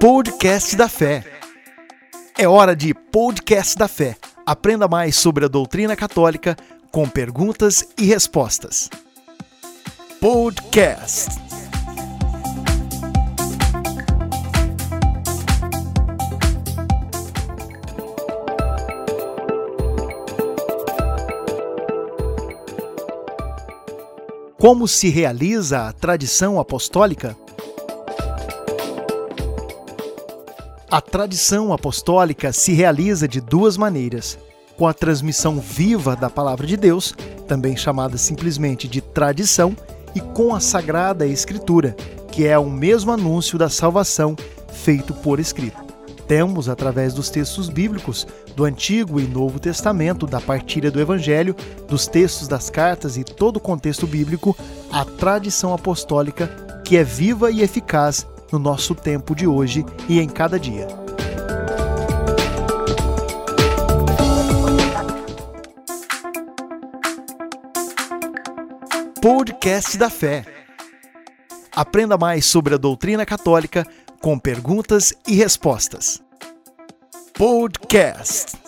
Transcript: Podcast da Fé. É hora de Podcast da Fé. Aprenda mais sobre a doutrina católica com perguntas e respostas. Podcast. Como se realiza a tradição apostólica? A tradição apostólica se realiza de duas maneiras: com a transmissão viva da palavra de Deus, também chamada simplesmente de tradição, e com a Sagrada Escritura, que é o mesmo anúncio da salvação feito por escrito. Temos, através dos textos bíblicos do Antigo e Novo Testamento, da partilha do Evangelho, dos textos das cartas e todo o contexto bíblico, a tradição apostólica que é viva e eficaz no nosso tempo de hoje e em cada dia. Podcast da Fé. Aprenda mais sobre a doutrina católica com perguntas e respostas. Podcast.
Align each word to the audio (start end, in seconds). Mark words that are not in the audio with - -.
Podcast 0.00 0.76
da 0.76 0.88
Fé. 0.88 1.24
É 2.38 2.46
hora 2.46 2.76
de 2.76 2.94
Podcast 2.94 3.76
da 3.76 3.88
Fé. 3.88 4.16
Aprenda 4.46 4.86
mais 4.86 5.16
sobre 5.16 5.44
a 5.44 5.48
doutrina 5.48 5.96
católica 5.96 6.56
com 6.92 7.08
perguntas 7.08 7.84
e 7.98 8.04
respostas. 8.04 8.88
Podcast. 10.20 11.30
Como 24.56 24.86
se 24.86 25.08
realiza 25.08 25.88
a 25.88 25.92
tradição 25.92 26.60
apostólica? 26.60 27.36
A 30.90 31.02
tradição 31.02 31.70
apostólica 31.70 32.50
se 32.50 32.72
realiza 32.72 33.28
de 33.28 33.42
duas 33.42 33.76
maneiras: 33.76 34.38
com 34.74 34.86
a 34.86 34.94
transmissão 34.94 35.60
viva 35.60 36.16
da 36.16 36.30
palavra 36.30 36.66
de 36.66 36.78
Deus, 36.78 37.14
também 37.46 37.76
chamada 37.76 38.16
simplesmente 38.16 38.88
de 38.88 39.02
tradição, 39.02 39.76
e 40.14 40.20
com 40.20 40.54
a 40.54 40.60
Sagrada 40.60 41.26
Escritura, 41.26 41.94
que 42.32 42.46
é 42.46 42.58
o 42.58 42.70
mesmo 42.70 43.12
anúncio 43.12 43.58
da 43.58 43.68
salvação 43.68 44.34
feito 44.72 45.12
por 45.12 45.38
escrito. 45.38 45.76
Temos, 46.26 46.70
através 46.70 47.12
dos 47.12 47.28
textos 47.28 47.68
bíblicos 47.68 48.26
do 48.56 48.64
Antigo 48.64 49.20
e 49.20 49.26
Novo 49.26 49.60
Testamento, 49.60 50.26
da 50.26 50.40
partilha 50.40 50.90
do 50.90 51.00
Evangelho, 51.00 51.54
dos 51.86 52.06
textos 52.06 52.48
das 52.48 52.70
cartas 52.70 53.18
e 53.18 53.24
todo 53.24 53.58
o 53.58 53.60
contexto 53.60 54.06
bíblico, 54.06 54.56
a 54.90 55.04
tradição 55.04 55.74
apostólica 55.74 56.46
que 56.82 56.96
é 56.96 57.04
viva 57.04 57.50
e 57.50 57.60
eficaz 57.60 58.26
no 58.52 58.58
nosso 58.58 58.94
tempo 58.94 59.34
de 59.34 59.46
hoje 59.46 59.84
e 60.08 60.20
em 60.20 60.28
cada 60.28 60.58
dia. 60.58 60.86
Podcast 69.20 69.98
da 69.98 70.08
Fé. 70.08 70.44
Aprenda 71.74 72.16
mais 72.16 72.46
sobre 72.46 72.74
a 72.74 72.78
doutrina 72.78 73.26
católica 73.26 73.86
com 74.20 74.38
perguntas 74.38 75.12
e 75.26 75.34
respostas. 75.34 76.22
Podcast. 77.34 78.67